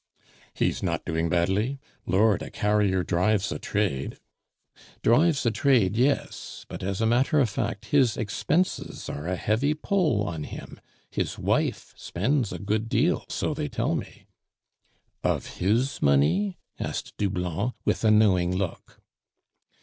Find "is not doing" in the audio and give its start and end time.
0.69-1.29